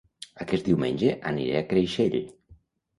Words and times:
Aquest 0.45 0.69
diumenge 0.71 1.13
aniré 1.35 1.63
a 1.63 1.65
Creixell 1.71 2.21